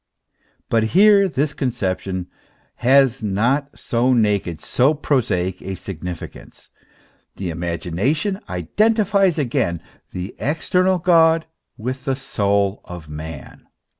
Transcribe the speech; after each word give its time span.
But 0.67 0.81
here 0.97 1.27
this 1.27 1.53
conception 1.53 2.27
has 2.77 3.21
not 3.21 3.77
so 3.77 4.13
naked, 4.13 4.59
so 4.59 4.95
prosaic 4.95 5.61
a 5.61 5.75
significance; 5.75 6.69
the 7.35 7.51
imagination 7.51 8.39
identifies 8.49 9.37
again 9.37 9.79
the 10.09 10.33
external 10.39 10.97
God 10.97 11.45
with 11.77 12.05
the 12.05 12.15
soul 12.15 12.81
of 12.85 13.09
man. 13.09 13.67